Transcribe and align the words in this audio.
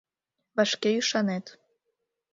Вашке 0.55 0.89
ӱшанет. 0.99 1.45